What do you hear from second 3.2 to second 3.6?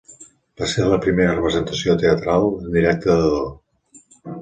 de Do.